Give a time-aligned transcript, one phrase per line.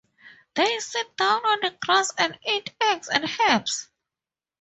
[0.55, 3.87] They sit down on the grass and eat eggs and herbs.